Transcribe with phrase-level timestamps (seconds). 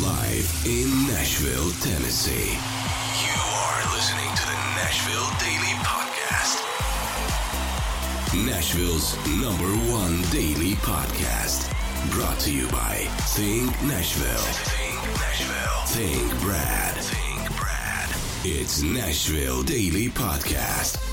[0.00, 2.56] Live in Nashville, Tennessee.
[3.22, 6.58] You are listening to the Nashville Daily Podcast.
[8.46, 11.70] Nashville's number one daily podcast.
[12.10, 14.38] Brought to you by Think Nashville.
[14.38, 15.84] Think Nashville.
[15.88, 16.94] Think Brad.
[16.96, 18.08] Think Brad.
[18.44, 21.11] It's Nashville Daily Podcast.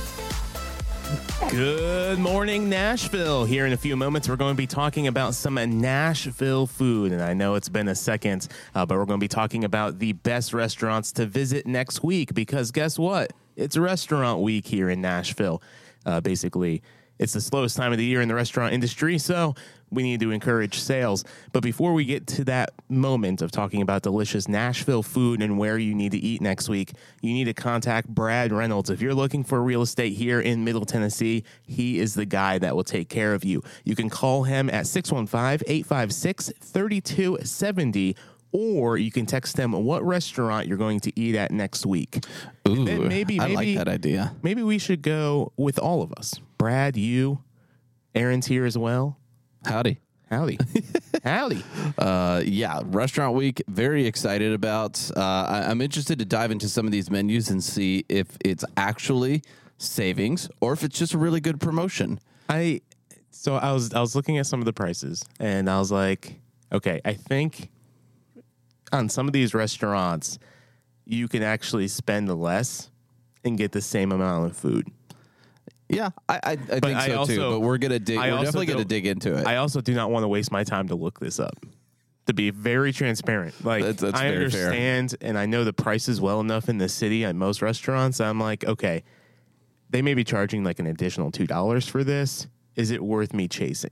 [1.52, 3.44] Good morning, Nashville.
[3.44, 7.12] Here in a few moments, we're going to be talking about some Nashville food.
[7.12, 9.98] And I know it's been a second, uh, but we're going to be talking about
[9.98, 13.34] the best restaurants to visit next week because guess what?
[13.56, 15.64] It's restaurant week here in Nashville.
[16.06, 16.84] Uh, basically,
[17.18, 19.56] it's the slowest time of the year in the restaurant industry, so
[19.92, 21.24] we need to encourage sales.
[21.52, 25.78] But before we get to that moment of talking about delicious Nashville food and where
[25.78, 28.90] you need to eat next week, you need to contact Brad Reynolds.
[28.90, 32.76] If you're looking for real estate here in Middle Tennessee, he is the guy that
[32.76, 33.64] will take care of you.
[33.84, 38.16] You can call him at 615 856 3270
[38.52, 42.26] or you can text them what restaurant you're going to eat at next week.
[42.68, 44.36] Ooh, then maybe- I like maybe- that idea.
[44.42, 46.34] Maybe we should go with all of us.
[46.58, 47.44] Brad, you,
[48.16, 49.19] Aaron's here as well.
[49.66, 50.00] Howdy.
[50.30, 50.60] Howdy.
[51.24, 51.64] Howdy.
[51.98, 53.64] Uh, yeah, restaurant week.
[53.68, 55.10] Very excited about.
[55.16, 58.64] Uh, I, I'm interested to dive into some of these menus and see if it's
[58.78, 59.42] actually
[59.78, 62.20] savings or if it's just a really good promotion.
[62.48, 62.82] I
[63.32, 66.40] so I was I was looking at some of the prices and I was like,
[66.72, 67.70] okay, I think
[68.92, 70.40] on some of these restaurants
[71.06, 72.92] you can actually spend less
[73.44, 74.92] and get the same amount of food.
[75.90, 77.50] Yeah, I, I, I think I so too.
[77.50, 78.18] But we're gonna dig.
[78.18, 79.46] I We're definitely gonna dig into it.
[79.48, 81.58] I also do not want to waste my time to look this up.
[82.28, 84.68] To be very transparent, like That's- that's I very fair.
[84.68, 88.22] understand and I know the prices well enough in the city at most restaurants.
[88.22, 89.04] I'm like, okay,
[89.90, 92.46] they may be charging like an additional two dollars for this.
[92.76, 93.90] Is it worth me chasing?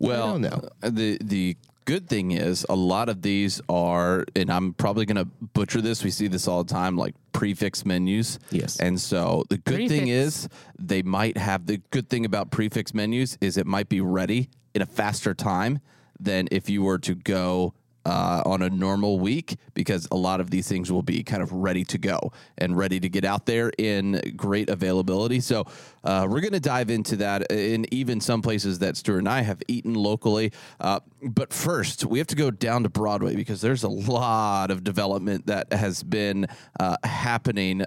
[0.00, 0.68] Well, know.
[0.82, 5.16] uh, the the good thing is a lot of these are, and I'm probably going
[5.16, 6.04] to butcher this.
[6.04, 8.38] We see this all the time, like prefix menus.
[8.50, 8.78] Yes.
[8.78, 10.48] And so the good thing is
[10.78, 14.82] they might have the good thing about prefix menus is it might be ready in
[14.82, 15.80] a faster time
[16.20, 17.72] than if you were to go.
[18.06, 21.50] Uh, on a normal week, because a lot of these things will be kind of
[21.50, 25.40] ready to go and ready to get out there in great availability.
[25.40, 25.64] So,
[26.04, 29.40] uh, we're going to dive into that in even some places that Stuart and I
[29.40, 30.52] have eaten locally.
[30.78, 34.84] Uh, but first, we have to go down to Broadway because there's a lot of
[34.84, 36.46] development that has been
[36.78, 37.84] uh, happening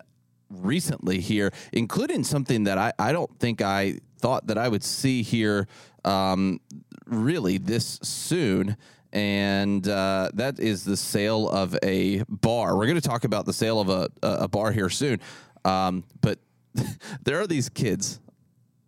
[0.50, 5.24] recently here, including something that I, I don't think I thought that I would see
[5.24, 5.68] here
[6.04, 6.60] um,
[7.06, 8.76] really this soon.
[9.12, 12.78] And uh, that is the sale of a bar.
[12.78, 15.20] We're going to talk about the sale of a, a bar here soon.
[15.66, 16.40] Um, but
[17.24, 18.20] there are these kids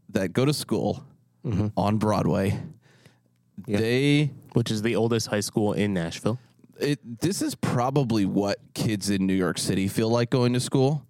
[0.10, 1.04] that go to school
[1.76, 2.62] on Broadway.
[3.68, 6.40] They Which is the oldest high school in Nashville.
[6.80, 11.06] it this is probably what kids in New York City feel like going to school.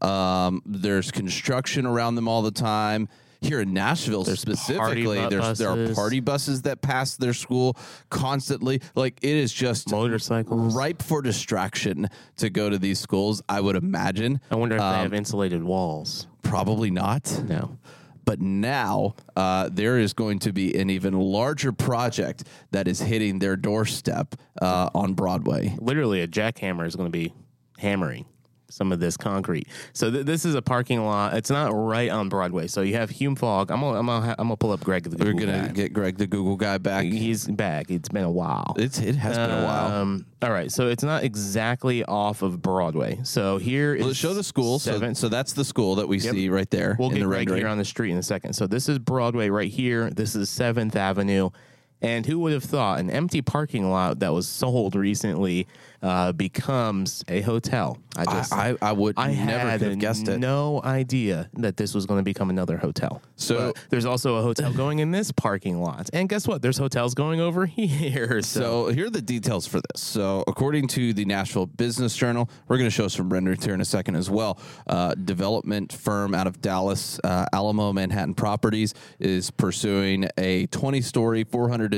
[0.00, 3.08] Um, there's construction around them all the time.
[3.40, 7.76] Here in Nashville There's specifically, there's there are party buses that pass their school
[8.10, 8.80] constantly.
[8.96, 10.74] Like it is just Motorcycles.
[10.74, 13.40] ripe for distraction to go to these schools.
[13.48, 14.40] I would imagine.
[14.50, 16.26] I wonder if Um, they have insulated walls.
[16.42, 17.42] Probably not.
[17.48, 17.78] No.
[18.24, 23.38] But now uh, there is going to be an even larger project that is hitting
[23.38, 25.76] their doorstep uh, on Broadway.
[25.80, 27.32] Literally, a jackhammer is going to be
[27.78, 28.26] hammering
[28.70, 29.66] some of this concrete.
[29.92, 31.34] So th- this is a parking lot.
[31.34, 32.66] It's not right on Broadway.
[32.66, 33.70] So you have Hume Fogg.
[33.70, 35.04] I'm gonna, I'm gonna, ha- I'm gonna pull up Greg.
[35.04, 35.72] The We're Google gonna guy.
[35.72, 37.04] get Greg, the Google guy, back.
[37.04, 37.90] He's back.
[37.90, 38.74] It's been a while.
[38.76, 39.92] It's it has been a while.
[39.92, 43.18] Um, all right, so it's not exactly off of Broadway.
[43.24, 44.78] So here Let's show the school.
[44.78, 46.34] So, so that's the school that we Yep.
[46.34, 46.96] see right there.
[46.98, 47.60] We'll in get the right rendering.
[47.60, 48.52] here on the street in a second.
[48.52, 50.10] So this is Broadway right here.
[50.10, 51.50] This is Seventh Avenue.
[52.00, 55.66] And who would have thought an empty parking lot that was sold recently
[56.00, 57.98] uh, becomes a hotel?
[58.16, 60.38] I just I, I, I would I never had have guessed it.
[60.38, 63.20] no idea that this was going to become another hotel.
[63.36, 66.62] So- But there's also a hotel going in this parking lot, and guess what?
[66.62, 68.42] There's hotels going over here.
[68.42, 70.00] So, So here are the details for this.
[70.02, 73.80] So according to the Nashville Business Journal, we're going to show some renderings here in
[73.80, 74.58] a second as well.
[74.86, 81.44] Uh, development firm out of Dallas, uh, Alamo Manhattan Properties, is pursuing a 20-story,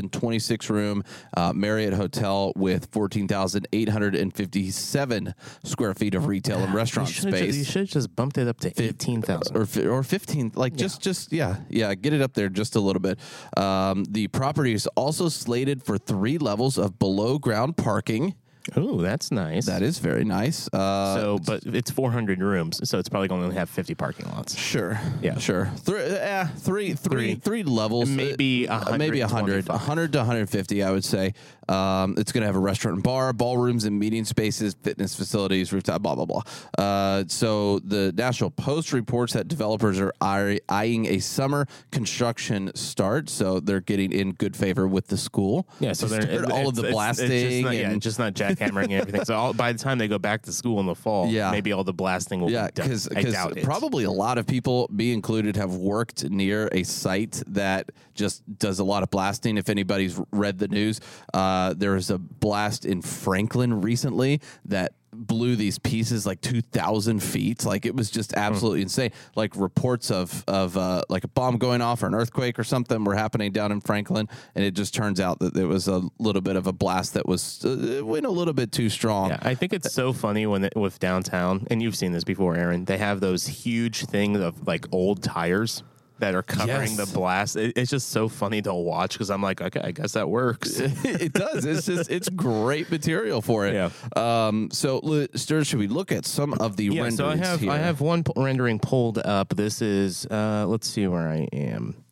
[0.01, 1.03] 426 room
[1.37, 5.35] uh, Marriott hotel with 14,857
[5.65, 7.57] square feet of retail and restaurant you space.
[7.57, 9.57] you should have just bumped it up to eighteen thousand.
[9.57, 12.81] or fi- or 15 like just just yeah yeah get it up there just a
[12.81, 13.19] little bit
[13.57, 18.35] um, the property is also slated for three levels of below ground parking
[18.79, 19.67] Ooh, that's nice.
[19.67, 20.69] That is very nice.
[20.73, 24.27] Uh, so, but it's 400 rooms, so it's probably going to only have 50 parking
[24.31, 24.57] lots.
[24.57, 25.01] Sure.
[25.23, 25.39] Yeah.
[25.39, 25.71] Sure.
[25.77, 27.35] Three, uh, three, three, Three.
[27.37, 28.09] three levels.
[28.09, 29.67] Maybe Uh, maybe 100.
[29.69, 29.75] 125.
[29.75, 31.35] 100 to 150, I would say.
[31.69, 35.73] Um, it's going to have a restaurant and bar, ballrooms and meeting spaces, fitness facilities,
[35.73, 36.43] rooftop, blah, blah, blah.
[36.77, 43.29] Uh, so the Nashville Post reports that developers are eye- eyeing a summer construction start.
[43.31, 45.69] So they're getting in good favor with the school.
[45.79, 47.31] Yeah, so To they're all of the it's- blasting.
[47.31, 49.25] It's just not, yeah, and- just not jackhammering and everything.
[49.25, 51.51] So all, by the time they go back to school in the fall, Yeah.
[51.51, 52.87] maybe all the blasting will Yeah, be done.
[52.89, 53.65] because I doubt it.
[53.65, 58.79] probably a lot of people, me included, have worked near a site that just does
[58.79, 59.57] a lot of blasting.
[59.57, 61.01] If anybody's read the news,
[61.35, 64.93] uh, there was a blast in Franklin recently that
[65.27, 67.65] blew these pieces like 2,000 feet.
[67.65, 69.13] Like it was just absolutely insane.
[69.37, 73.05] Like reports of of uh, like a bomb going off or an earthquake or something
[73.05, 76.43] were happening down in Franklin, and it just turns out that there was a little
[76.43, 79.31] bit of a blast that was uh, went a little bit too strong.
[79.31, 82.57] Yeah, I think it's so funny when it, with downtown, and you've seen this before,
[82.57, 82.85] Aaron.
[82.85, 85.83] They have those huge things of like old tires
[86.21, 86.97] that are covering Yes.
[86.97, 87.57] the blast.
[87.57, 90.79] It, it's just so funny to watch because I'm like, okay, I guess that works.
[90.81, 91.65] it does.
[91.65, 93.75] It's just it's great material for it.
[93.75, 93.91] Yeah.
[94.17, 94.71] Um.
[94.71, 95.01] So,
[95.35, 97.71] Sturz, should we look at some of the yeah, renderings so I have here?
[97.73, 99.51] I have one p- rendering pulled up.
[99.57, 102.05] This is uh, let's see where I am.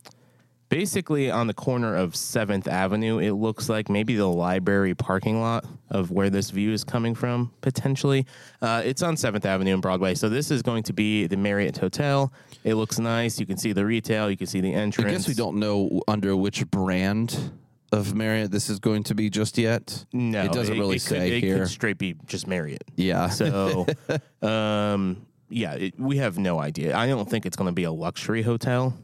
[0.68, 5.64] Basically, on the corner of Seventh Avenue, it looks like maybe the library parking lot
[5.88, 7.52] of where this view is coming from.
[7.62, 8.26] Potentially,
[8.60, 10.14] uh, it's on Seventh Avenue and Broadway.
[10.14, 12.30] So this is going to be the Marriott Hotel.
[12.64, 13.40] It looks nice.
[13.40, 14.30] You can see the retail.
[14.30, 15.08] You can see the entrance.
[15.08, 17.52] I guess we don't know under which brand
[17.90, 20.04] of Marriott this is going to be just yet.
[20.12, 21.58] No, it doesn't really could- say it here.
[21.60, 22.84] Could straight be just Marriott.
[22.96, 23.28] yeah.
[23.30, 23.86] So,
[24.42, 26.94] um, yeah, it, we have no idea.
[26.94, 28.94] I don't think it's going to be a luxury hotel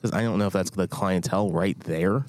[0.00, 2.24] because I don't know if that's the clientele right there.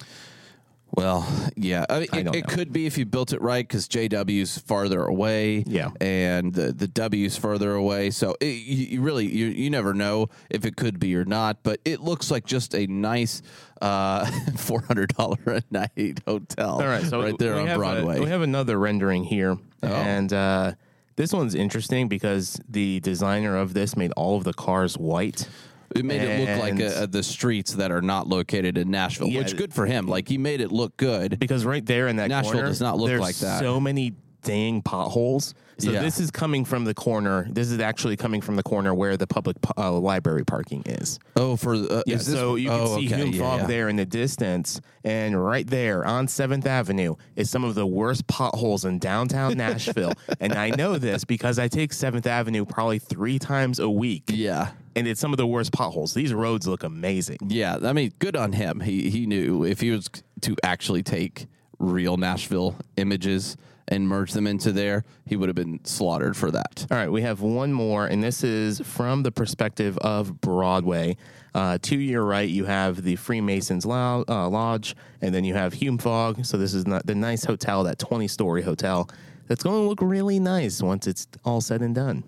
[0.92, 1.24] Well,
[1.54, 4.58] yeah, I mean, I it, it could be if you built it right because JW's
[4.58, 5.90] farther away, Yeah.
[6.00, 8.10] and the the W's further away.
[8.10, 11.62] So it, you, you really you you never know if it could be or not.
[11.62, 13.40] But it looks like just a nice
[13.80, 14.24] uh,
[14.56, 16.80] four hundred dollar a night hotel.
[16.82, 18.18] All right, so right there on a- Broadway.
[18.18, 18.22] Oh.
[18.24, 20.72] we have another rendering here, and uh,
[21.14, 25.48] this one's interesting because the designer of this made all of the cars white.
[25.96, 29.28] It made it look like And- uh, the streets that are not located in Nashville,
[29.28, 29.40] Yeah.
[29.40, 30.06] which good for him.
[30.06, 31.38] Like he made it look good.
[31.40, 33.60] because right there in that Nashville corner, does not look like that.
[33.60, 35.54] So many dang potholes.
[35.80, 36.02] So Yeah.
[36.02, 37.46] this is coming from the corner.
[37.50, 41.18] This is actually coming from the corner where the public uh, library parking is.
[41.36, 43.60] Oh, for uh, Yeah, is this, so you can oh, see okay, Hume yeah, Fogg
[43.60, 43.66] yeah.
[43.66, 48.26] there in the distance, and right there on Seventh Avenue is some of the worst
[48.26, 50.12] potholes in downtown Nashville.
[50.40, 54.70] and I know this because I take Seventh Avenue probably three times a week, Yeah,
[54.94, 56.14] and it's some of the worst potholes.
[56.14, 57.38] These roads look amazing.
[57.48, 57.78] yeah.
[57.82, 58.80] I mean, good on him.
[58.80, 60.08] He he knew if he was
[60.42, 61.46] to actually take
[61.78, 63.56] real Nashville images
[63.90, 66.86] and merge them into there, he would have been slaughtered for that.
[66.90, 71.16] All right, we have one more, and this is from the perspective of Broadway.
[71.52, 75.98] Uh, to your right, you have the Freemasons uh, Lodge, and then you have Hume
[75.98, 76.44] Fogg.
[76.44, 79.10] So this is not the nice hotel, that twenty-story hotel.
[79.48, 82.22] That's going to look really nice once it's all said and done.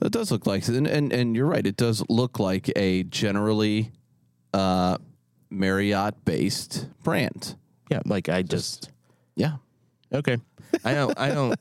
[0.00, 1.66] That does look like, and and, and you're right.
[1.66, 3.92] It does look like a generally
[4.52, 4.98] uh,
[5.48, 7.56] Marriott based brand.
[7.90, 8.90] Yeah, like I just
[9.36, 9.56] Yeah.
[10.12, 10.36] okay.
[10.84, 11.18] I don't.
[11.18, 11.58] I don't.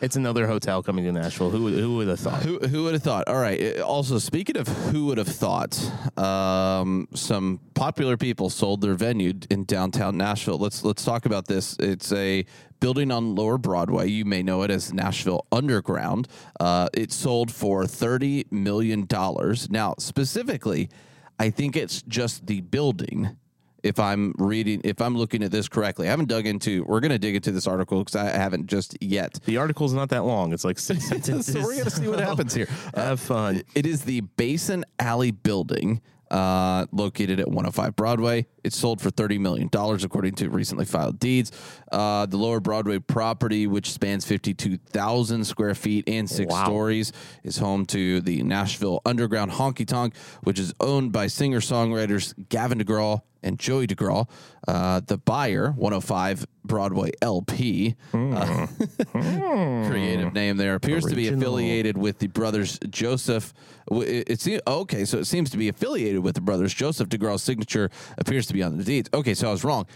[0.00, 1.50] It's another hotel coming to Nashville.
[1.50, 2.42] Who would- who would have thought?
[2.42, 3.26] Who who would have thought?
[3.28, 3.78] All right.
[3.78, 5.78] uh, Also, speaking of who would have thought,
[6.18, 10.58] um, some popular people sold their venue in downtown Nashville.
[10.58, 11.76] Let's let's talk about this.
[11.78, 12.44] It's a
[12.80, 14.08] building on Lower Broadway.
[14.10, 16.28] You may know it as Nashville Underground.
[16.60, 19.70] Uh, it sold for thirty million dollars.
[19.70, 20.90] Now, specifically,
[21.38, 23.36] I think it's just the building.
[23.84, 26.84] If I'm reading, if I'm looking at this correctly, I haven't dug into.
[26.84, 29.38] We're going to dig into this article because I haven't just yet.
[29.44, 30.54] The article's not that long.
[30.54, 31.52] It's like six sentences.
[31.52, 32.66] So we're going to see what happens here.
[32.94, 33.62] Have fun.
[33.74, 36.00] It is the Basin Alley building
[36.30, 38.46] uh, located at 105 Broadway.
[38.64, 41.52] It sold for $30 million, according to recently filed deeds.
[41.92, 46.64] Uh, the lower Broadway property, which spans 52,000 square feet and six Wow.
[46.64, 47.12] stories,
[47.42, 52.78] is home to the Nashville Underground Honky Tonk, which is owned by singer songwriters Gavin
[52.78, 54.28] DeGraw and Joey DeGraw.
[54.66, 58.66] Uh, the buyer, 105 Broadway LP, uh,
[59.12, 63.52] creative name there, appears to be affiliated with the brothers Joseph.
[63.90, 67.08] w- It, it seems okay, so it seems to be affiliated with the brothers Joseph
[67.08, 69.10] DeGraw's signature appears to be on the deeds.
[69.12, 69.86] Okay, so I was wrong.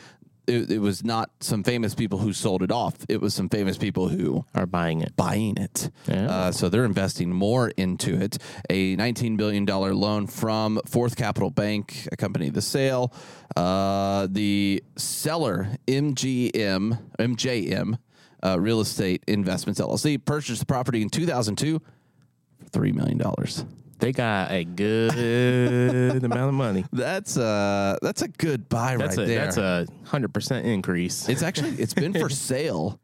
[0.49, 2.95] It, it was not some famous people who sold it off.
[3.09, 5.15] It was some famous people who Are buying it.
[5.17, 5.91] buying it.
[6.07, 6.27] Yeah.
[6.31, 8.39] Uh, so they're investing more into it.
[8.71, 13.13] A $19 billion loan from Fourth Capital Bank accompanied the sale.
[13.57, 17.99] Uh, the seller, MGM, MJM,
[18.45, 21.81] uh, Real Estate Investments LLC purchased the property in 2002
[22.59, 23.65] for three million dollars.
[23.99, 26.85] They got a good amount of money.
[26.93, 29.45] That's uh that's a good buy That's right a there.
[29.45, 31.29] that's a hundred percent increase.
[31.29, 33.01] it's actually it's been for sale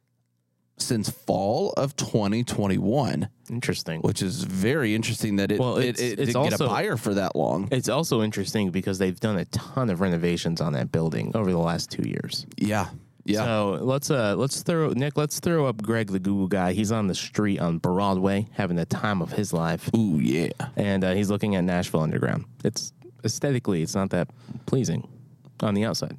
[0.76, 4.00] since fall of 2021, Interesting.
[4.00, 7.14] which is very interesting that it Well, it, it's- it didn't get a buyer for
[7.14, 7.68] that long.
[7.70, 11.58] It's also interesting because they've done a ton of renovations on that building over the
[11.58, 12.44] last two years.
[12.56, 12.88] Yeah.
[13.26, 13.44] Yeah.
[13.44, 15.16] So let's uh let's throw Nick.
[15.16, 16.72] Let's throw up Greg the Google guy.
[16.74, 20.50] He's on the street on Broadway having the time of his life, Ooh, yeah.
[20.76, 22.44] and uh, he's looking at Nashville Underground.
[22.64, 22.92] It's
[23.24, 24.28] aesthetically, it's not that
[24.66, 25.08] pleasing
[25.60, 26.18] on the outside.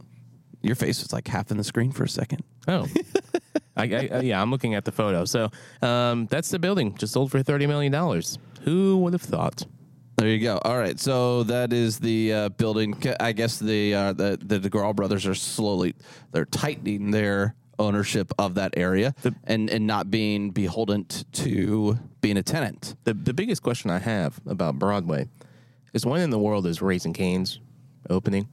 [0.64, 2.44] Your face was like half in the screen for a second.
[2.68, 2.88] Oh,
[3.78, 5.26] I, I, I- yeah, I'm looking at the photo.
[5.26, 5.52] So
[5.84, 8.40] um, that's the building, just sold for thirty million dollars.
[8.64, 9.64] Who would have thought?
[10.18, 10.58] There you go.
[10.64, 12.96] All right, so that is the uh, building.
[13.20, 15.94] I guess the uh, the the DeGraw brothers are slowly
[16.32, 22.44] they're tightening their ownership of that area and and not being beholden to being a
[22.44, 22.96] tenant.
[23.04, 25.28] The the biggest question I have about Broadway
[25.94, 27.60] is when in the world is Raising Cane's
[28.10, 28.48] opening?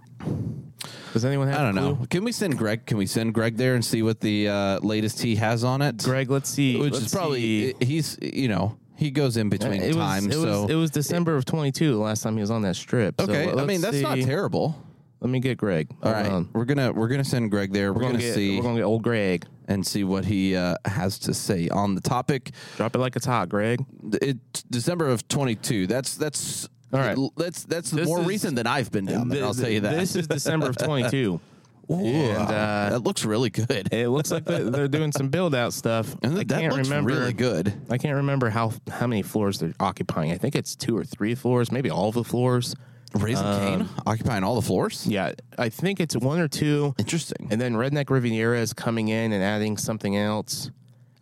[1.12, 1.60] Does anyone have?
[1.60, 2.06] I don't know.
[2.10, 2.86] Can we send Greg?
[2.86, 5.98] Can we send Greg there and see what the uh, latest he has on it?
[5.98, 6.76] Greg, let's see.
[6.76, 7.74] which let's is probably see.
[7.84, 10.34] he's you know he goes in between it was, times.
[10.34, 12.76] it was so it was December of 22 the last time he was on that
[12.76, 13.20] strip.
[13.20, 14.80] So okay, I mean that's not terrible.
[15.20, 15.88] Let me get Greg.
[16.02, 16.48] All on.
[16.52, 17.92] we're gonna we're gonna send Greg there.
[17.92, 19.46] We're, We're gonna, gonna get see we're gonna get old Greg.
[19.68, 22.50] and see what he uh, has to say on the topic.
[22.76, 23.84] Drop it like it's hot, Greg.
[24.20, 24.38] It
[24.70, 25.86] December of twenty two.
[25.86, 27.16] That's that's All right.
[27.36, 29.38] That's that's This more is- recent than I've been down there.
[29.38, 29.96] Th- I'll tell you that.
[29.96, 31.40] This is December of 22.
[31.90, 33.92] Ooh, and, uh, that looks really good.
[33.92, 36.14] It looks like they're, they're doing some build out stuff.
[36.22, 37.10] And I that can't looks remember.
[37.12, 37.72] really good.
[37.90, 40.30] I can't remember how how many floors they're occupying.
[40.32, 42.74] I think it's two or three floors, maybe all of the floors.
[43.14, 45.06] Raising Cane occupying all the floors.
[45.06, 46.94] Yeah, I think it's one or two.
[46.98, 47.48] Interesting.
[47.50, 50.70] And then Redneck Riviera is coming in and adding something else.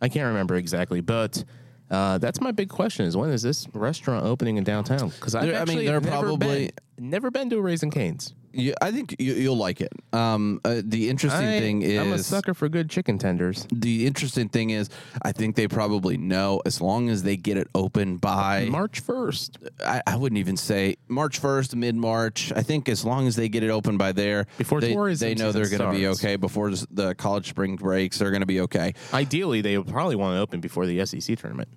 [0.01, 1.43] I can't remember exactly, but
[1.89, 5.09] uh, that's my big question: is when is this restaurant opening in downtown?
[5.09, 7.91] Because I've There- I mean, actually they're never probably- been, never been to a Raising
[7.91, 8.33] Cane's.
[8.53, 9.91] Yeah, I think you, you'll like it.
[10.13, 13.67] Um, uh, the interesting I, thing is I'm a sucker for good chicken tenders.
[13.71, 14.89] the interesting thing is
[15.21, 19.57] I think they probably know as long as they get it open by March first.
[19.85, 22.51] I, I wouldn't even say March first, mid March.
[22.55, 25.35] I think as long as they get it open by there, Before they, tourism they
[25.35, 26.35] know they're going to be okay.
[26.35, 28.93] Before the college spring breaks, they're going to be okay.
[29.13, 31.69] Ideally, they would probably want to open before the SEC tournament.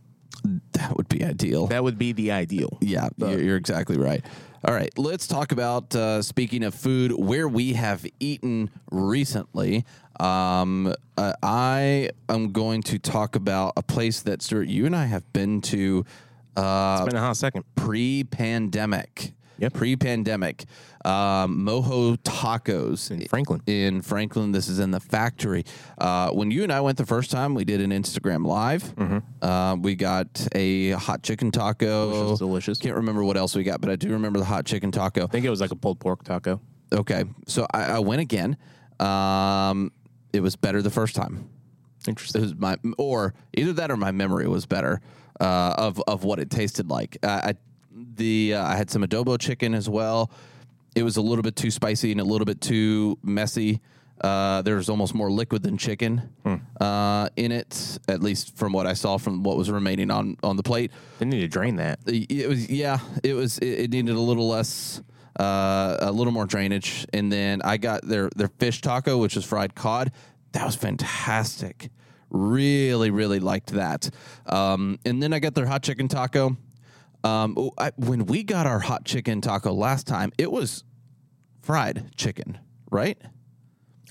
[0.72, 1.68] That would be ideal.
[1.68, 2.78] That would be the ideal.
[2.80, 4.24] Yeah, you're, you're exactly right.
[4.66, 9.84] All right, let's talk about uh, speaking of food, where we have eaten recently.
[10.18, 15.04] Um, uh, I am going to talk about a place that Stuart, you and I
[15.04, 16.06] have been to
[16.56, 17.64] uh, It's been a hot second.
[17.74, 19.34] pre-pandemic.
[19.58, 19.74] Yep.
[19.74, 20.64] Pre-pandemic,
[21.04, 23.60] um, Mojo Tacos In Franklin.
[23.66, 25.64] In Franklin, this is in the factory.
[25.96, 28.92] Uh, when you and I went the first time, we did an Instagram live.
[29.40, 32.10] Uh, we got a hot chicken taco.
[32.10, 32.30] Mm-hmm.
[32.30, 32.78] Was delicious.
[32.78, 35.24] Can't remember what else we got, but I do remember the hot chicken taco.
[35.24, 36.60] I think it was like a pulled pork taco.
[36.92, 38.56] Okay, so I, I went again.
[39.00, 39.92] Um,
[40.32, 41.48] it was better the first time.
[42.02, 42.42] It Interesting.
[42.42, 45.00] was my or either that or my memory was better
[45.40, 47.16] uh, of of what it tasted like.
[47.22, 47.54] Uh, I
[48.16, 50.30] the uh, I had some adobo chicken as well.
[50.94, 53.80] It was a little bit too spicy and a little bit too messy.
[54.20, 56.22] Uh, there was almost more liquid than chicken
[56.80, 60.56] uh, in it, at least from what I saw from what was remaining on on
[60.56, 60.92] the plate.
[61.18, 61.98] They need to drain that.
[62.06, 65.02] It was yeah, it was it, it needed a little less
[65.40, 69.44] uh, a little more drainage and then I got their their fish taco which is
[69.44, 70.12] fried cod.
[70.52, 71.90] That was fantastic.
[72.30, 74.10] Really really liked that.
[74.46, 76.56] Um, and then I got their hot chicken taco.
[77.24, 80.84] Um, oh, I, when we got our hot chicken taco last time, it was
[81.62, 82.58] fried chicken,
[82.90, 83.18] right?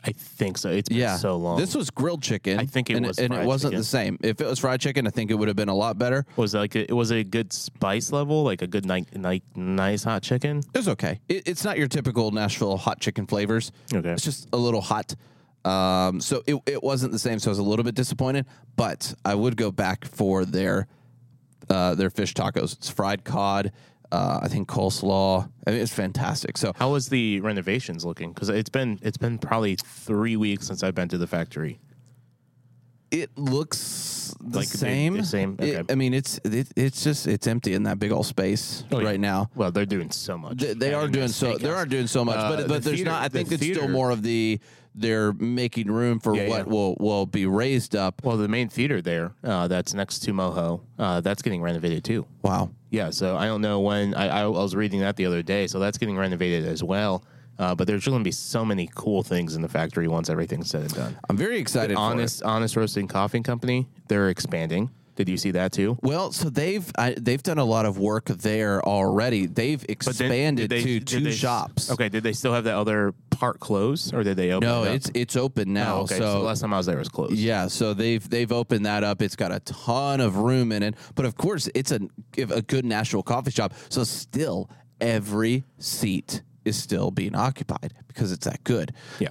[0.06, 0.70] I think so.
[0.70, 1.58] It's been Yeah, so long.
[1.58, 2.60] This was grilled chicken.
[2.60, 3.80] I think it and was and it wasn't chicken.
[3.80, 4.18] the same.
[4.22, 6.26] If it was fried chicken, I think it would have been a lot better.
[6.36, 9.44] was it like a, it was a good spice level, like a good ni- ni-
[9.56, 10.58] nice hot chicken.
[10.74, 11.22] It was okay.
[11.30, 13.72] It, it's not your typical Nashville hot chicken flavors.
[13.94, 14.10] Okay.
[14.10, 15.16] It's just a little hot.
[15.64, 17.40] Um, so it, it wasn't the same.
[17.40, 20.88] So I was a little bit disappointed, but I would go back for their
[21.70, 22.74] uh, their fish tacos.
[22.74, 23.72] It's fried cod.
[24.12, 25.50] Uh, I think coleslaw.
[25.66, 26.58] I mean, it's fantastic.
[26.58, 28.32] So How was the renovations looking?
[28.32, 31.80] Because it's been it's been probably three weeks since I've been to the factory.
[33.12, 35.18] it looks the Like the- same.
[35.18, 35.56] the same?
[35.60, 35.94] It- Okay.
[35.94, 39.06] I mean, it's it, it's just it's empty in that big old space Oh, yeah.
[39.08, 39.50] right now.
[39.56, 40.58] Well, they're doing so much.
[40.58, 41.58] They, they are doing so.
[41.58, 43.22] They are doing so much, Uh, but the but there's theater- not.
[43.24, 44.60] I the think it's still more of the
[44.96, 46.72] they're making room for Yeah, what yeah.
[46.74, 48.22] will will be raised up.
[48.24, 52.26] Well, the main theater there, uh, that's next to Mojo, uh, that's getting renovated too.
[52.42, 52.72] Wow.
[52.90, 55.66] Yeah, so I don't know when I, I was reading that the other day.
[55.68, 57.24] So that's getting renovated as well.
[57.60, 60.70] Uh, but there's going to be so many cool things in the factory once everything's
[60.70, 61.18] said and done.
[61.30, 61.94] I'm very excited.
[61.96, 62.04] for it.
[62.04, 64.90] Honest, Honest Roasting Coffee Company, they're expanding.
[65.16, 65.98] Did you see that too?
[66.02, 69.46] Well, so they've I, they've done a lot of work there already.
[69.46, 71.92] They've expanded they- to two they- shops.
[71.92, 74.68] Okay, did they still have that other part closed, or did they open?
[74.68, 75.98] No, it it's it's open now.
[75.98, 76.18] Oh, okay.
[76.18, 77.34] So, So, last time I was there, it was closed.
[77.34, 79.22] yeah, so they've they've opened that up.
[79.22, 82.00] It's got a ton of room in it, but of course, it's a
[82.38, 83.74] a good Nashville coffee shop.
[83.90, 88.94] So still, every seat is still being occupied because it's that good.
[89.20, 89.28] Yeah.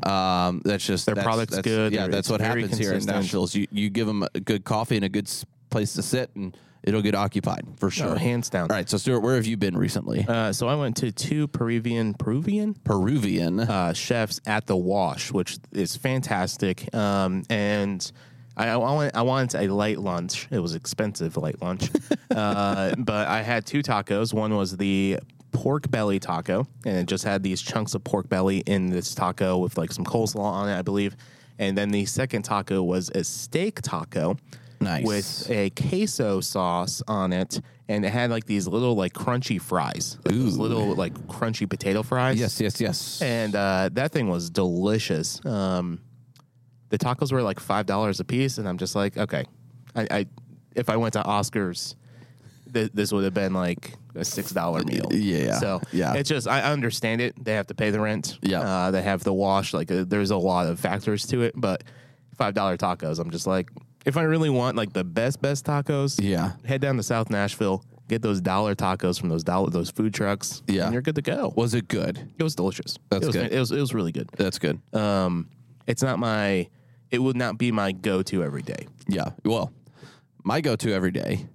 [0.47, 1.93] um, that's just Their that's- product's that's- good.
[1.95, 3.05] Yeah, that's what happens here in.
[3.05, 3.45] Nashville.
[3.45, 5.29] Is you you give them a good coffee and a good
[5.73, 8.11] place to sit, and it'll get occupied for sure.
[8.11, 8.71] Oh, hands down.
[8.71, 10.25] All right, so Stuart, where have you been recently?
[10.29, 13.61] Uh, so I went to two Peruvian Peruvian Peruvian.
[13.61, 16.95] uh, chefs at the Wash, which is fantastic.
[16.95, 18.11] Um, and
[18.57, 20.47] I, I, want, I wanted a light lunch.
[20.51, 21.91] It was expensive light lunch,
[22.31, 24.33] uh, but I had two tacos.
[24.35, 25.19] One was the
[25.53, 29.59] pork belly taco, and it just had these chunks of pork belly in this taco
[29.59, 31.17] with like some coleslaw on it, I believe.
[31.59, 34.37] And then the second taco was a steak taco.
[34.83, 35.05] Nice.
[35.05, 40.19] With a queso sauce on it, and it had like these little like crunchy fries,
[40.25, 43.23] like those little like crunchy potato fries yes, yes, yes.
[43.23, 45.45] and uh, that thing was delicious.
[45.45, 46.01] Um,
[46.89, 49.45] the tacos were like five dollars a piece, and I'm just like, okay,
[49.95, 50.27] I, I
[50.75, 51.95] if I went to Oscars,
[52.73, 55.09] th- this would have been like a six dollar meal.
[55.11, 56.15] Yeah, so yeah.
[56.15, 57.43] it's just I understand it.
[57.43, 58.39] They have to pay the rent.
[58.43, 58.61] Yeah.
[58.61, 59.75] uh, they have the wash.
[59.75, 61.85] Like, uh, there's a lot of factors to it, but
[62.37, 63.71] five dollar tacos, I'm just like,
[64.05, 66.53] if I really want like the best best tacos, Yeah.
[66.65, 67.85] head down to South Nashville.
[68.09, 70.63] Get those dollar tacos from those dollar those food trucks.
[70.67, 70.85] Yeah.
[70.85, 71.53] and you're good to go.
[71.57, 72.19] Was it good?
[72.39, 72.99] It was delicious.
[73.11, 73.53] That's it was, good.
[73.53, 74.29] It was it was really good.
[74.37, 74.81] That's good.
[74.95, 75.49] Um,
[75.87, 76.69] it's not my.
[77.11, 78.87] It would not be my go-to every day.
[79.07, 79.31] Yeah.
[79.45, 79.71] Well,
[80.45, 81.47] my go-to every day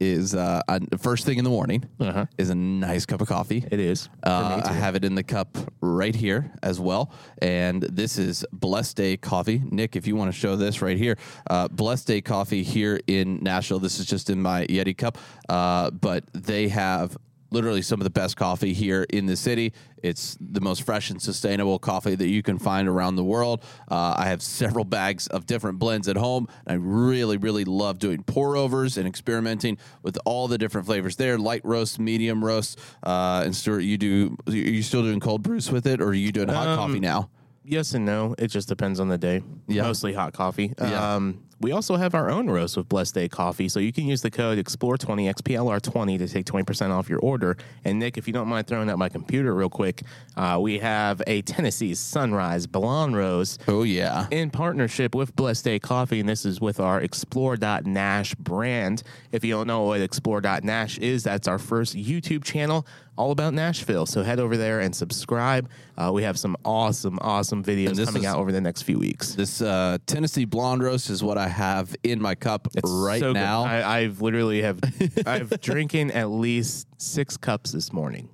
[0.00, 2.26] is uh, I, first thing in the morning Uh-huh.
[2.38, 3.64] is a nice cup of coffee.
[3.70, 4.08] It is.
[4.22, 7.10] Uh, I have it in the cup right here as well.
[7.40, 9.62] And this is Blessed Day Coffee.
[9.70, 11.16] Nick, if you want to show this right here,
[11.48, 13.78] uh, Blessed Day Coffee here in Nashville.
[13.78, 15.18] This is just in my Yeti cup.
[15.48, 17.16] Uh, but they have
[17.50, 19.72] literally some of the best coffee here in the city.
[20.02, 23.62] It's the most fresh and sustainable coffee that you can find around the world.
[23.90, 26.48] Uh, I have several bags of different blends at home.
[26.66, 31.38] I really, really love doing pour overs and experimenting with all the different flavors there
[31.38, 32.78] light roast, medium roast.
[33.02, 36.14] Uh, and Stuart, you do, are you still doing cold brews with it or are
[36.14, 37.30] you doing hot Um, coffee now?
[37.64, 38.34] Yes and no.
[38.38, 39.42] It just depends on the day.
[39.66, 39.82] Yeah.
[39.82, 40.72] Mostly hot coffee.
[40.78, 41.14] Yeah.
[41.16, 44.20] Um, we also have our own roast with Blessed Day Coffee, so you can use
[44.22, 47.56] the code Explore20 XPLR20 to take 20% off your order.
[47.84, 50.02] And Nick, if you don't mind throwing up my computer real quick,
[50.36, 54.26] uh, we have a Tennessee Sunrise Blonde Rose Oh, yeah.
[54.30, 59.02] in partnership with Blessed Day Coffee, and this is with our Explore.Nash brand.
[59.32, 64.06] If you don't know what Explore.Nash is, that's our first YouTube channel all about Nashville.
[64.06, 65.68] So head over there and subscribe.
[65.96, 69.34] Uh, we have some awesome, awesome videos coming is- out over the next few weeks.
[69.34, 73.40] This uh, Tennessee blonde roast is what I have in my cup right So good.
[73.40, 73.64] now.
[73.64, 74.80] I, I've literally have
[75.26, 78.28] I've drinking at least six cups this morning.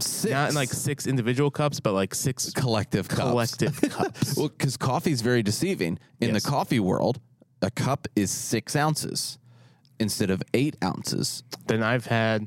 [0.00, 3.20] Six Not in like six individual cups, but like six collective cups.
[3.22, 4.36] collective cups.
[4.36, 5.98] Well, because coffee is very deceiving.
[6.20, 6.42] In Yes.
[6.42, 7.18] the coffee world,
[7.62, 9.38] a cup is six ounces
[9.98, 11.42] instead of eight ounces.
[11.68, 12.46] then I've had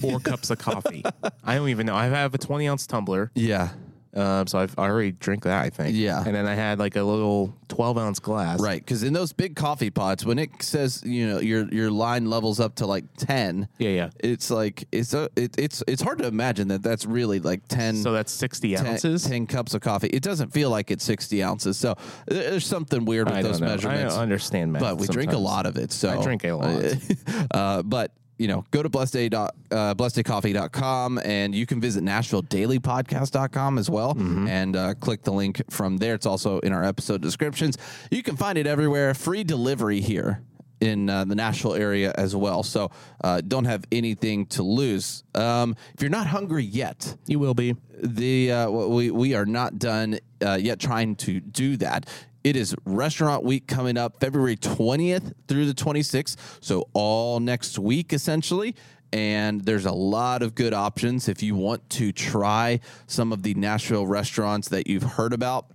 [0.00, 1.04] four cups of coffee.
[1.44, 1.94] I don't even know.
[1.94, 3.30] I have a 20 ounce tumbler.
[3.34, 3.70] Yeah.
[4.16, 5.94] Um, so I've I already drink that, I think.
[5.94, 6.22] Yeah.
[6.24, 8.60] And then I had like a little 12 ounce glass.
[8.62, 12.30] Right, because in those big coffee pots, when it says you know your your line
[12.30, 14.10] levels up to like ten, Yeah, yeah.
[14.18, 17.94] it's like it's a it, it's it's hard to imagine that that's really like ten.
[17.96, 19.24] So that's 60 10 ounces.
[19.26, 20.08] 10 cups of coffee.
[20.08, 21.76] It doesn't feel like it's 60 ounces.
[21.76, 21.94] So
[22.26, 23.66] there's something weird with I those know.
[23.66, 24.14] measurements.
[24.14, 25.92] I understand math but we drink a lot of it.
[25.92, 26.94] So I drink a lot.
[27.50, 33.78] uh, but you know, go to blessedday dot, uh, blesseddaycoffee.com and you can visit NashvilleDailyPodcast.com
[33.78, 34.48] as well Mm-hmm.
[34.48, 36.14] and uh, click the link from there.
[36.14, 37.76] It's also in our episode descriptions.
[38.10, 39.14] You can find it everywhere.
[39.14, 40.42] Free delivery here
[40.80, 42.62] in uh, the Nashville area as well.
[42.62, 42.90] So
[43.24, 45.24] uh, don't have anything to lose.
[45.34, 47.74] Um, if you're not hungry yet, You will be.
[48.02, 52.06] the uh, we we are not done uh, yet trying to do that.
[52.46, 58.12] It is restaurant week coming up February 20th through the 26th, so all next week
[58.12, 58.76] essentially.
[59.12, 62.78] And there's a lot of good options if you want to try
[63.08, 65.72] some of the Nashville restaurants that you've heard about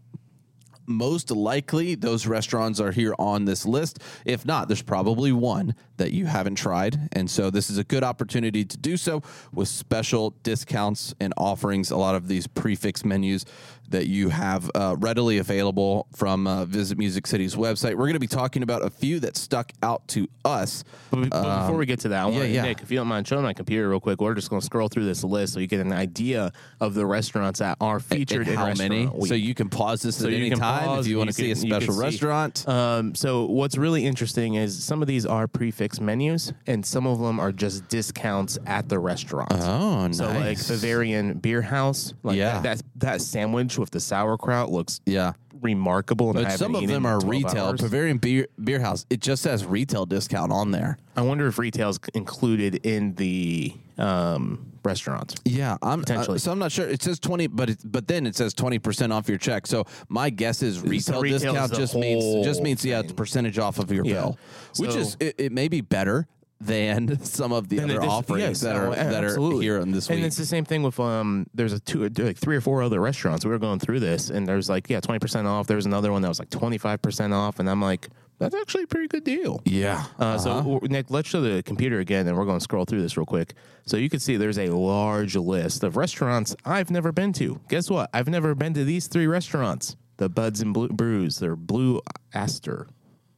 [0.88, 4.00] most likely those restaurants are here on this list.
[4.26, 7.10] If not, there's probably one that you haven't tried.
[7.14, 9.22] And so this is a good opportunity to do so
[9.54, 11.92] with special discounts and offerings.
[11.92, 13.46] A lot of these prefix menus
[13.92, 17.92] that you have uh, readily available from uh, Visit Music City's website.
[17.92, 20.84] We're going to be talking about a few that stuck out to us.
[21.12, 22.62] But, but before we get to that, I want Um, yeah.
[22.64, 24.88] Nick, if you don't mind showing my computer real quick, we're just going to scroll
[24.88, 28.50] through this list so you get an idea of the restaurants that are featured and
[28.50, 29.06] in how many?
[29.08, 29.28] Week.
[29.28, 31.52] So you can pause this So at any time pause, if you want to see
[31.52, 32.68] a special restaurant.
[32.68, 37.20] Um, so what's really interesting is some of these are prefix menus, and some of
[37.20, 39.52] them are just discounts at the restaurant.
[39.54, 40.18] Oh, nice.
[40.18, 40.58] So like.
[40.82, 42.62] Bavarian Beer House, like Yeah.
[42.62, 45.34] that, that that sandwich with the sauerkraut looks yeah.
[45.62, 46.30] remarkable.
[46.30, 47.66] And But some of them are retail.
[47.68, 47.82] hours.
[47.82, 50.98] Bavarian Beer, Beer House, it just says retail discount on there.
[51.18, 55.40] I wonder if retail's included in the um, restaurant.
[55.44, 56.36] Yeah, I'm Potentially.
[56.36, 56.88] uh, so I'm not sure.
[56.88, 59.68] It says twenty, but it, but then it says twenty percent off your check.
[59.68, 63.60] So my guess is retail retail discount the just means just means yeah, it's percentage
[63.60, 64.14] off of your Yeah.
[64.14, 64.40] bill,
[64.78, 66.28] which is it, it may be better
[66.66, 69.80] than some of the And other offerings yes, that oh, are a- that are here
[69.82, 70.16] on this one.
[70.16, 70.28] and week.
[70.28, 71.48] it's the same thing with um.
[71.54, 73.46] There's a two, like three or four other restaurants.
[73.46, 75.68] We were going through this, and there's like yeah, twenty percent off.
[75.68, 78.84] There's another one that was like twenty five percent off, and I'm like, that's actually
[78.84, 79.62] a pretty good deal.
[79.66, 80.04] Yeah.
[80.20, 83.02] Uh, So w- Nick, let's show the computer again, and we're going to scroll through
[83.02, 83.54] this real quick.
[83.86, 87.60] So you can see there's a large list of restaurants I've never been to.
[87.70, 88.10] Guess what?
[88.14, 92.02] I've never been to these three restaurants: the Buds and Blue Brews, they're Blue
[92.34, 92.88] Aster,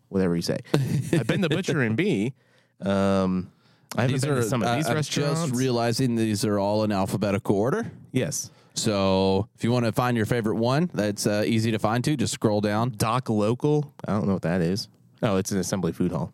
[0.09, 0.59] whatever you say.
[1.13, 2.33] I've been to Butcher and Bee.
[2.81, 3.51] Um,
[3.95, 6.83] I haven't These been are to some of these I'm just realizing these are all
[6.83, 7.91] in alphabetical order.
[8.11, 12.03] yes, So if you want to find your favorite one, that's uh, easy to find
[12.03, 12.17] too.
[12.17, 12.93] Just scroll down.
[12.97, 13.93] Doc Local.
[14.07, 14.87] I don't know what that is.
[15.21, 16.33] Oh, it's an assembly food hall.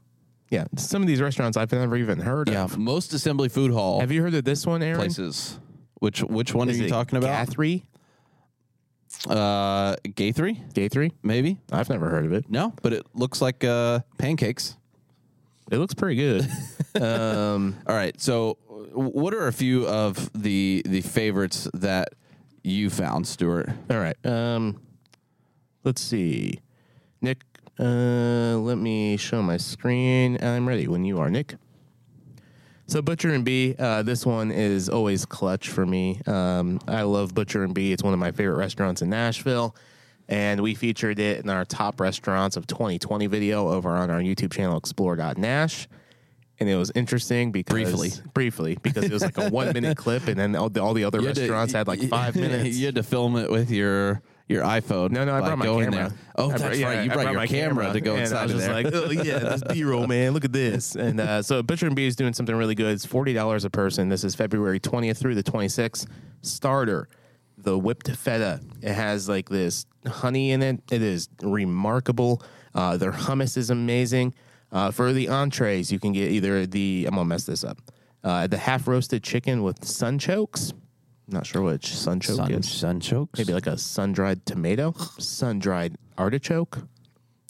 [0.50, 2.78] Yeah, some of these restaurants I've never even heard Yeah, of.
[2.78, 4.98] most assembly food hall Have you heard of this one, Aaron?
[4.98, 5.60] places.
[6.00, 7.46] Which which one Is are you talking about?
[7.48, 7.84] Guthrie?
[9.28, 11.12] Uh, Guthrie, Guthrie?
[11.24, 11.58] maybe.
[11.72, 12.50] I've never heard of it.
[12.50, 14.78] No, but it looks like uh, pancakes.
[15.72, 16.50] It looks pretty good.
[17.02, 18.20] um, All right.
[18.20, 18.58] So,
[18.94, 22.10] what are a few of the the favorites that
[22.64, 23.70] you found, Stuart?
[23.90, 24.18] all right.
[24.26, 24.82] Um,
[25.84, 26.60] let's see.
[27.22, 27.44] Nick,
[27.80, 30.38] uh, let me show my screen.
[30.44, 31.56] I'm ready when you are, Nick.
[32.88, 36.22] So Butcher and Bee, uh, this one is always clutch for me.
[36.26, 37.94] Um, I love Butcher and Bee.
[37.94, 39.76] It's one of my favorite restaurants in Nashville,
[40.30, 44.54] and we featured it in our top restaurants of 2020 video over on our YouTube
[44.54, 45.90] channel Explore.Nash.
[46.62, 48.10] And it was interesting because Briefly.
[48.34, 51.06] briefly because it was like a one minute clip, and then all the, all the
[51.06, 52.78] other restaurants had like five minutes.
[52.78, 55.12] you had to film it with your your iPhone.
[55.12, 56.10] No, no, I brought my going camera.
[56.10, 56.18] there.
[56.36, 57.06] Oh, I that's brought- yeah, right.
[57.06, 58.74] You I brought, your my camera, to go and inside I was just there.
[58.84, 60.34] like, oh yeah, this B-roll, man.
[60.34, 60.96] Look at this.
[60.96, 62.92] And uh, so Butcher and Bee is doing something really good.
[62.94, 64.10] It's forty dollars a person.
[64.10, 66.08] This is February twentieth through the twenty sixth.
[66.42, 67.08] Starter,
[67.64, 68.62] the whipped feta.
[68.82, 70.82] It has like this honey in it.
[70.92, 72.42] It is remarkable.
[72.74, 74.34] Uh, their hummus is amazing.
[74.72, 77.80] Uh, for the entrees, you can get either the I'm gonna mess this up.
[78.24, 80.74] Uh, the half roasted chicken with sun chokes.
[81.28, 82.70] Not sure which sun choke Sun, is.
[82.70, 83.38] sun chokes?
[83.40, 86.80] Maybe like a sun dried tomato, sun dried artichoke.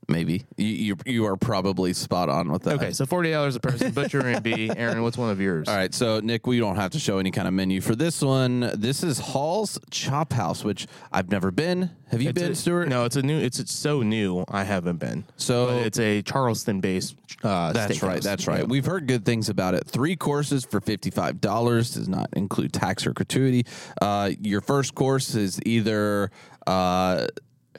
[0.09, 0.43] Maybe.
[0.57, 2.75] You, you you are probably spot on with that.
[2.75, 3.91] Okay, so forty dollars a person.
[3.91, 4.69] Butcher and Bee.
[4.75, 5.67] Aaron, what's one of yours?
[5.67, 8.21] All right, so Nick, we don't have to show any kind of menu for this
[8.21, 8.71] one.
[8.75, 11.91] This is Hall's Chop House, which I've never been.
[12.09, 12.87] Have you It's been, a- Stuart?
[12.87, 13.37] No, it's a new.
[13.39, 14.43] It's, it's so new.
[14.49, 15.25] I haven't been.
[15.37, 17.15] So- But it's a Charleston-based.
[17.43, 18.19] Uh, That's right.
[18.19, 18.23] steakhouse.
[18.23, 18.67] That's right.
[18.67, 19.85] We've heard good things about it.
[19.85, 23.65] Three courses for fifty-five dollars does not include tax or gratuity.
[24.01, 26.31] Uh, your first course is either
[26.67, 27.27] uh,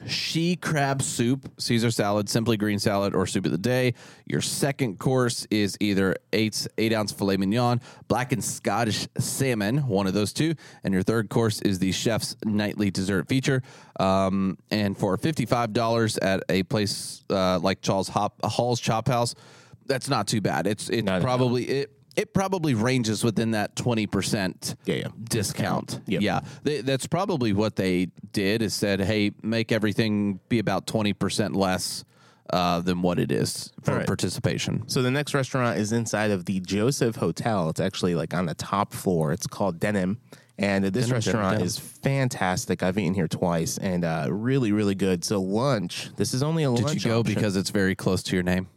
[0.07, 3.93] she crab soup, Caesar salad, simply green salad, or soup of the day.
[4.25, 10.07] Your second course is either eight eight ounce filet mignon, black and Scottish salmon, one
[10.07, 13.61] of those two, and your third course is the chef's nightly dessert feature.
[13.99, 19.35] Um, and for fifty-five dollars at a place uh, like Charles Hop, Hall's Chop House,
[19.85, 20.67] that's not too bad.
[20.67, 21.23] It's it's No, no, no.
[21.23, 21.91] probably it.
[22.15, 25.07] It probably ranges within that twenty percent Yeah, yeah.
[25.23, 26.01] discount.
[26.07, 26.21] Yep.
[26.21, 28.61] Yeah, they, that's probably what they did.
[28.61, 32.03] Is said, hey, make everything be about twenty percent less
[32.51, 34.05] uh, than what it is for right.
[34.05, 34.83] participation.
[34.87, 37.69] So the next restaurant is inside of the Joseph Hotel.
[37.69, 39.31] It's actually like on the top floor.
[39.31, 40.19] It's called Denim.
[40.57, 41.65] And this Denim, restaurant Denim.
[41.65, 42.83] is fantastic.
[42.83, 45.23] I've eaten here twice and uh, really, really good.
[45.23, 47.33] So lunch, this is only a Did lunch you go option.
[47.33, 48.67] because it's very close to your name?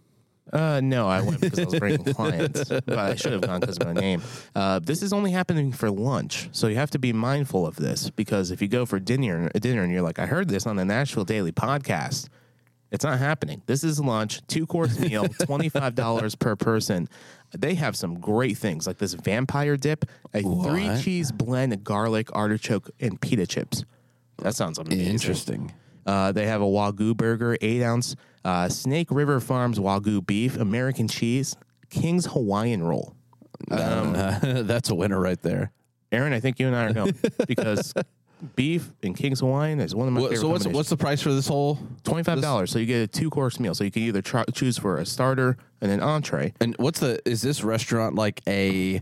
[0.55, 3.77] Uh, no, I went because I was bringing clients, but I should have gone because
[3.77, 4.23] of my name.
[4.55, 8.09] Uh, this is only happening for lunch, so you have to be mindful of this
[8.09, 10.85] because if you go for dinner, dinner, and you're like, I heard this on the
[10.85, 12.29] Nashville Daily Podcast,
[12.93, 13.63] it's not happening.
[13.67, 17.09] This is lunch, two course meal, twenty five dollars per person.
[17.51, 22.91] They have some great things like this vampire dip, a three cheese blend, garlic, artichoke,
[23.01, 23.85] and pita chips.
[24.39, 25.07] That sounds amazing.
[25.07, 25.73] Interesting.
[26.07, 31.09] Uh, they have a Wagyu burger, eight ounce, uh, Snake River Farms Wagyu beef, American
[31.09, 31.57] cheese,
[31.91, 33.15] King's Hawaiian roll.
[33.71, 35.71] Uh, that's a winner right there.
[36.13, 37.15] Aaron, I think you and I are going
[37.49, 37.95] because
[38.57, 40.41] beef and King's Hawaiian is one of my What- favorite.
[40.43, 41.79] so what's what's the price for this whole?
[42.05, 42.71] twenty five dollars?
[42.71, 43.75] So you get a two course meal.
[43.75, 46.53] So you can either try, choose for a starter and an entree.
[46.61, 47.21] And what's the?
[47.29, 49.01] Is this restaurant like a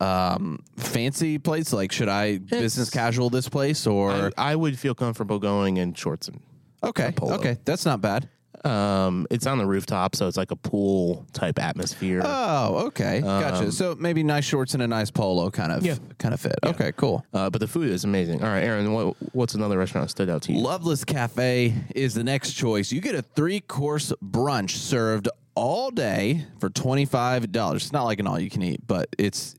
[0.00, 1.72] um fancy place?
[1.72, 4.12] Like, should I business casual this place or?
[4.36, 6.40] I, I would feel comfortable going in shorts and
[6.82, 7.34] okay, polo.
[7.36, 8.28] okay, that's not bad.
[8.64, 12.22] Um, it's on the rooftop, so it's like a pool type atmosphere.
[12.24, 13.72] Oh, okay, gotcha.
[13.72, 15.96] So maybe nice shorts and a nice polo kind of Yeah.
[16.18, 16.58] kind of fit.
[16.64, 17.24] Okay, cool.
[17.34, 18.42] Uh, but the food is amazing.
[18.42, 20.60] All right, Aaron, what, what's another restaurant that stood out to you?
[20.60, 22.92] Loveless Cafe is the next choice.
[22.92, 27.84] You get a three course brunch served all day for twenty five dollars.
[27.84, 29.54] It's not like an all you can eat, but it's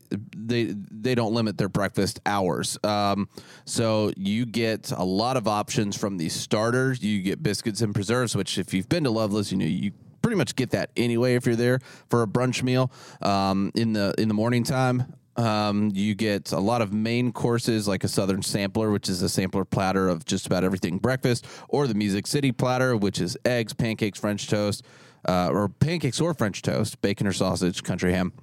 [0.47, 2.77] they they don't limit their breakfast hours.
[2.83, 3.29] Um,
[3.65, 7.03] so you get a lot of options from the starters.
[7.03, 10.37] You get biscuits and preserves, which if you've been to Loveless, you know you pretty
[10.37, 11.79] much get that anyway if you're there
[12.09, 15.13] for a brunch meal um, in the in the morning time.
[15.37, 19.29] Um, you get a lot of main courses like a Southern Sampler, which is a
[19.29, 23.71] sampler platter of just about everything breakfast, or the Music City platter, which is eggs,
[23.71, 24.83] pancakes, French toast,
[25.27, 28.33] uh, or pancakes or French toast, bacon or sausage, country ham.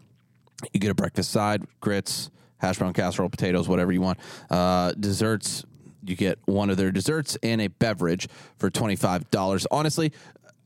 [0.72, 4.18] You get a breakfast side, grits, hash brown casserole, potatoes, whatever you want.
[4.50, 5.64] Uh, desserts,
[6.04, 9.66] you get one of their desserts and a beverage for $25.
[9.70, 10.12] Honestly,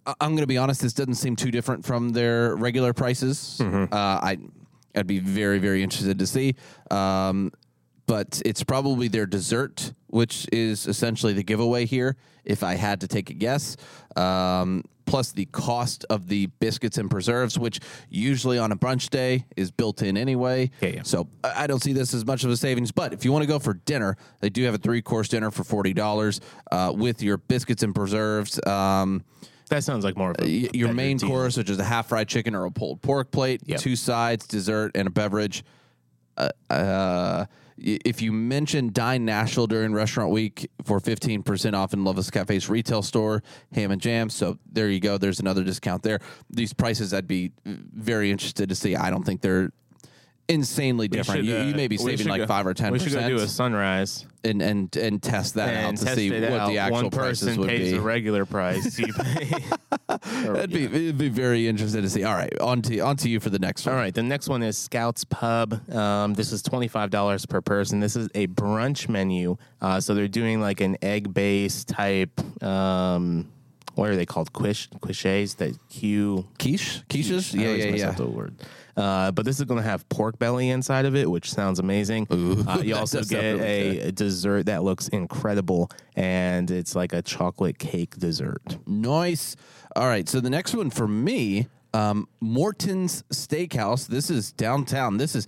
[0.06, 3.60] I- I'm going to be honest, this doesn't seem too different from their regular prices.
[3.60, 4.38] Uh, I,
[4.94, 6.54] I'd be very, very interested to see.
[6.90, 7.52] Um,
[8.06, 13.08] but it's probably their dessert, which is essentially the giveaway here, if I had to
[13.08, 13.76] take a guess.
[14.16, 19.46] Um, plus the cost of the biscuits and preserves, which usually on a brunch day
[19.56, 20.70] is built in anyway.
[20.80, 21.02] Yeah, yeah.
[21.02, 22.92] So I don't see this as much of a savings.
[22.92, 25.50] But if you want to go for dinner, they do have a three course dinner
[25.50, 26.40] for forty dollars
[26.70, 28.64] uh, with your biscuits and preserves.
[28.66, 29.24] Um,
[29.70, 31.28] That sounds like more of a y- your main deal.
[31.28, 33.80] course, which is a half fried chicken or a pulled pork plate, Yep.
[33.80, 35.64] two sides, dessert, and a beverage.
[36.36, 37.44] Uh, uh,
[37.80, 43.02] if you mention Dine Nashville during Restaurant Week for 15% off in Loveless Cafe's retail
[43.02, 44.30] store, ham and jam.
[44.30, 45.18] So there you go.
[45.18, 46.20] There's another discount there.
[46.50, 48.96] These prices I'd be very interested to see.
[48.96, 49.70] I don't think they're
[50.48, 51.40] insanely different.
[51.40, 53.28] should, you, uh, you may be saving like go- five or 10% We should go
[53.28, 56.68] do a sunrise and, and, and test that out and to see what out.
[56.70, 57.98] the actual One prices person would pays be.
[57.98, 58.98] the regular price.
[60.44, 60.58] You pay.
[60.58, 62.24] It'd be, it'd be very interesting to see.
[62.24, 63.94] All right, on to, on to you for the next one.
[63.94, 65.88] All right, the next one is Scouts Pub.
[65.92, 68.00] Um, this is twenty five dollars per person.
[68.00, 72.40] This is a brunch menu, uh, so they're doing like an egg based type.
[72.62, 73.50] Um,
[73.98, 74.52] what are they called?
[74.52, 75.56] Quiche, quiches.
[75.56, 76.46] That Q.
[76.58, 77.02] Quiche?
[77.08, 77.54] Quiches?
[77.54, 78.08] I Yeah, always yeah, mess yeah.
[78.10, 78.54] up the word.
[78.96, 82.26] Uh, but this is going to have pork belly inside of it, which sounds amazing.
[82.30, 82.34] Uh,
[82.82, 87.12] you that also does sound get really a, dessert that looks incredible, and it's like
[87.12, 88.78] a chocolate cake dessert.
[88.86, 89.56] Nice.
[89.96, 90.28] All right.
[90.28, 94.06] So the next one for me, um, Morton's Steakhouse.
[94.06, 95.16] This is downtown.
[95.16, 95.46] This is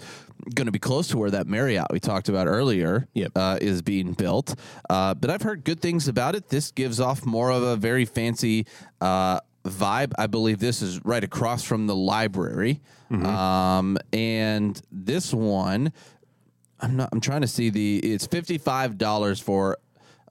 [0.55, 3.33] going to be close to where that Marriott we talked about earlier Yep.
[3.37, 4.55] uh, is being built.
[4.89, 6.49] Uh, but I've heard good things about it.
[6.49, 8.67] This gives off more of a very fancy
[9.01, 10.13] uh, vibe.
[10.19, 12.81] I believe this is right across from the library.
[13.11, 15.93] Um, and this one,
[16.81, 17.09] I'm not.
[17.13, 17.99] I'm trying to see the.
[17.99, 19.79] It's fifty five dollars for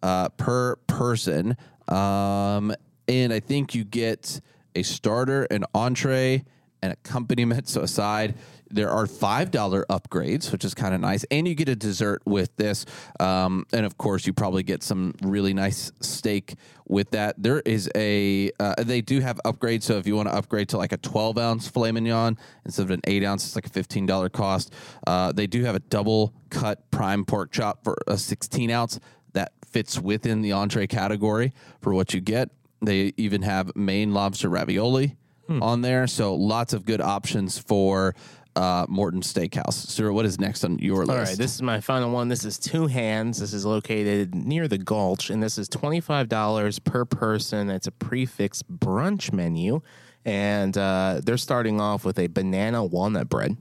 [0.01, 1.57] uh, per person,
[1.89, 2.73] um,
[3.09, 4.39] and I think you get
[4.75, 6.45] a starter, an entree,
[6.81, 7.67] an accompaniment.
[7.67, 8.35] So aside,
[8.71, 12.21] there are five dollar upgrades, which is kind of nice, and you get a dessert
[12.25, 12.85] with this,
[13.19, 16.55] um, and of course, you probably get some really nice steak
[16.87, 17.35] with that.
[17.37, 18.51] There is a.
[18.59, 21.37] Uh, they do have upgrades, so if you want to upgrade to like a twelve
[21.37, 24.73] ounce filet mignon instead of an eight ounce, it's like a fifteen dollar cost.
[25.05, 28.99] Uh, they do have a double cut prime pork chop for a sixteen ounce
[29.33, 32.49] that fits within the entree category for what you get.
[32.81, 35.15] They even have Maine lobster ravioli
[35.63, 38.13] on there, so lots of good options for
[38.59, 39.73] uh, Morton Steakhouse.
[39.73, 41.09] Sir, what is next on your list?
[41.11, 42.27] All right, this is my final one.
[42.27, 43.37] This is Two Hands.
[43.37, 47.69] This is located near the Gulch, and this is twenty five dollars per person.
[47.69, 49.81] It's a prefix brunch menu,
[50.25, 53.55] and uh, they're starting off with a banana walnut bread.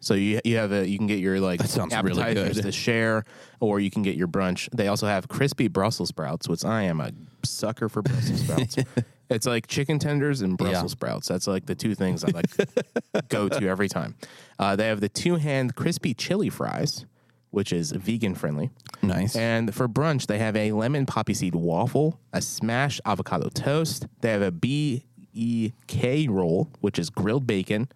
[0.00, 3.24] So you you have a you can get your like sounds really appetizers to share,
[3.60, 4.70] or you can get your brunch.
[4.74, 7.12] They also have crispy Brussels sprouts, which I am a
[7.44, 8.76] sucker for Brussels sprouts.
[9.30, 11.28] it's like chicken tenders and Brussels sprouts.
[11.28, 12.46] That's like the two things I like
[13.28, 14.16] go to every time.
[14.58, 17.06] Uh, they have the two hand crispy chili fries,
[17.50, 18.70] which is vegan friendly.
[19.02, 19.36] nice.
[19.36, 24.06] And for brunch, they have a lemon poppy seed waffle, a smashed avocado toast.
[24.20, 27.88] They have a B E K roll, which is grilled bacon,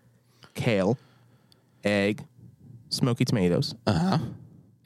[0.54, 0.96] kale,
[1.82, 2.24] egg,
[2.90, 4.18] smoky tomatoes, uh-huh.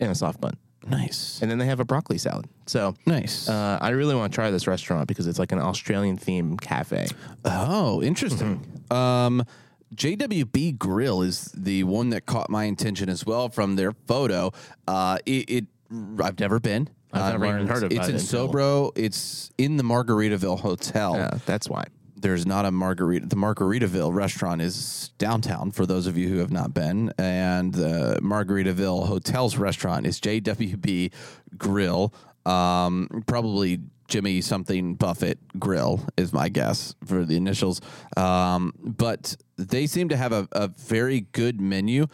[0.00, 0.56] and a soft bun.
[0.90, 1.40] Nice.
[1.42, 2.46] And then they have a broccoli salad.
[2.66, 3.48] So Nice.
[3.48, 7.08] uh, I really want to try this restaurant because it's like an Australian themed cafe.
[7.44, 8.60] Oh, interesting.
[8.90, 8.92] Mm-hmm.
[8.92, 9.44] Um,
[9.94, 14.52] JWB Grill is the one that caught my attention as well from their photo.
[14.86, 15.66] Uh, it, it
[16.22, 16.88] I've never been.
[17.12, 17.96] I've never even heard of it.
[17.96, 18.92] It's in Sobro.
[18.94, 21.14] It's in the Margaritaville Hotel.
[21.14, 21.84] Yeah, that's why.
[22.20, 23.26] There's not a Margarita.
[23.26, 28.18] The Margaritaville restaurant is downtown for those of you who have not been, and the
[28.22, 31.12] Margaritaville Hotel's restaurant is JWB
[31.56, 32.12] Grill.
[32.44, 37.80] Um, probably Jimmy something Buffett Grill is my guess for the initials.
[38.16, 42.06] Um, but they seem to have a, a very good menu.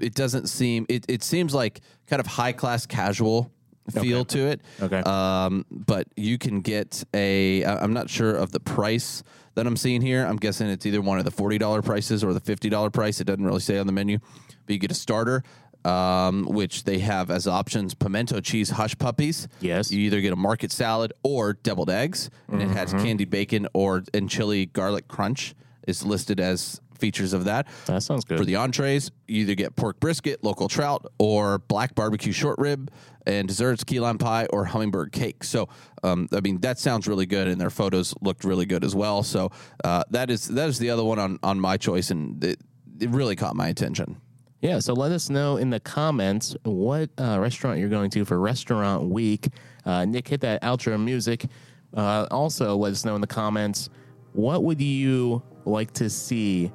[0.00, 0.86] It doesn't seem.
[0.88, 3.52] It, it seems like kind of high class casual
[3.90, 4.60] feel to it.
[4.80, 5.00] Okay.
[5.00, 7.64] Um, but you can get a.
[7.64, 9.22] I'm not sure of the price
[9.54, 10.24] that I'm seeing here.
[10.24, 13.20] I'm guessing it's either one of the forty dollar prices or the fifty dollar price.
[13.20, 14.18] It doesn't really say on the menu,
[14.66, 15.42] but you get a starter.
[15.84, 19.48] Um, which they have as options pimento cheese hush puppies.
[19.58, 19.90] Yes.
[19.90, 24.04] You either get a market salad or deviled eggs, and it has candied bacon or
[24.14, 25.56] and chili garlic crunch
[25.88, 27.66] is listed as features of that.
[27.86, 28.38] That sounds good.
[28.38, 32.92] For the entrees, you either get pork brisket, local trout, or black barbecue short rib,
[33.26, 35.42] and desserts, key lime pie, or hummingbird cake.
[35.42, 35.68] So,
[36.04, 39.24] um, I mean, that sounds really good, and their photos looked really good as well.
[39.24, 39.50] So,
[39.82, 42.60] uh, that is that is the other one on on my choice, and it,
[43.00, 44.20] it really caught my attention.
[44.60, 48.38] Yeah, so let us know in the comments what uh, restaurant you're going to for
[48.38, 49.48] Restaurant Week.
[49.84, 51.46] Uh, Nick, hit that outro music.
[51.92, 53.90] Uh, also, let us know in the comments
[54.34, 56.70] what would you like to see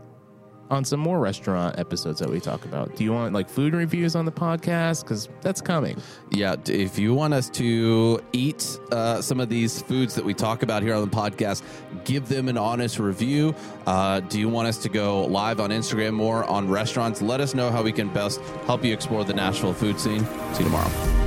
[0.69, 2.95] on some more restaurant episodes that we talk about.
[2.95, 5.03] Do you want like food reviews on the podcast?
[5.03, 5.97] Because that's coming.
[6.31, 10.63] Yeah, if you want us to eat uh, some of these foods that we talk
[10.63, 11.63] about here on the podcast,
[12.03, 13.55] give them an honest review.
[13.85, 17.21] Uh, do you want us to go live on Instagram more on restaurants?
[17.21, 20.25] Let us know how we can best help you explore the Nashville food scene.
[20.53, 21.26] See you tomorrow.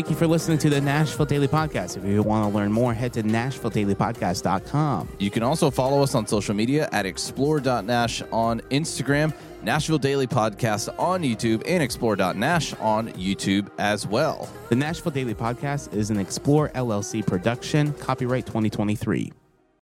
[0.00, 1.98] Thank you for listening to the Nashville Daily Podcast.
[1.98, 5.10] If you want to learn more, head to NashvilleDailyPodcast.com.
[5.18, 10.88] You can also follow us on social media at explore.nash on Instagram, Nashville Daily Podcast
[10.98, 14.48] on YouTube, and explore.nash on YouTube as well.
[14.70, 19.34] The Nashville Daily Podcast is an Explore LLC production, copyright 2023.